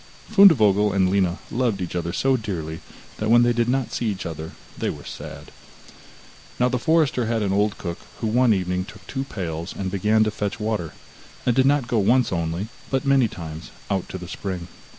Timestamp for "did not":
3.53-3.91, 11.55-11.87